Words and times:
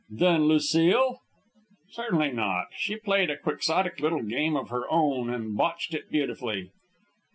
"Then 0.09 0.45
Lucile?" 0.45 1.19
"Certainly 1.91 2.31
not. 2.31 2.69
She 2.75 2.95
played 2.95 3.29
a 3.29 3.37
quixotic 3.37 3.99
little 3.99 4.23
game 4.23 4.55
of 4.57 4.69
her 4.69 4.89
own 4.89 5.29
and 5.29 5.55
botched 5.55 5.93
it 5.93 6.09
beautifully." 6.09 6.71